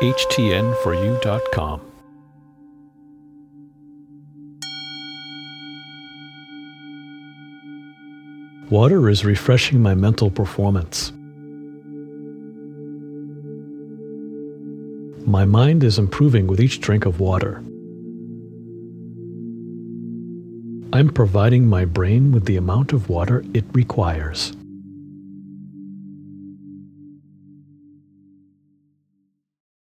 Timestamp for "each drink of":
16.60-17.18